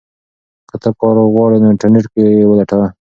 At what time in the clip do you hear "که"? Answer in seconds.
0.69-0.75